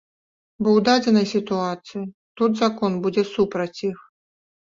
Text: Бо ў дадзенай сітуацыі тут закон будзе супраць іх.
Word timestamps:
Бо 0.61 0.69
ў 0.71 0.79
дадзенай 0.87 1.25
сітуацыі 1.33 2.01
тут 2.41 2.51
закон 2.63 2.91
будзе 3.03 3.23
супраць 3.35 3.83
іх. 3.91 3.97